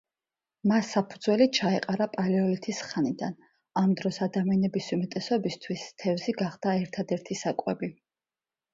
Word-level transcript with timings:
მას 0.69 0.87
საფუძველი 0.95 1.47
ჩაეყარა 1.57 2.07
პალეოლითს 2.15 2.81
ხანიდან, 2.93 3.37
ამ 3.83 3.95
დროს 4.01 4.21
ადამიანების 4.29 4.91
უმეტესობისთვის 4.99 5.87
თევზი 6.05 6.39
გახდა 6.45 6.79
ერთადერთი 6.83 7.43
საკვები. 7.47 7.97